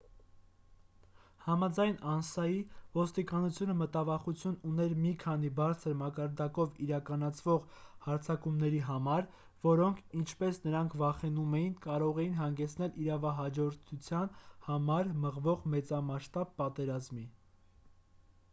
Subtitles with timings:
[1.47, 2.61] համաձայն անսայի
[2.93, 7.67] ոստիկանությունը մտավախություն ուներ մի քանի բարձր մակարդակով իրականացվող
[8.07, 9.27] հարձակումների համար
[9.67, 14.33] որոնք ինչպես նրանք վախենում էին կարող էին հանգեցնել իրավահաջորդության
[14.71, 17.27] համար մղվող մեծամասշտաբ պատերազմի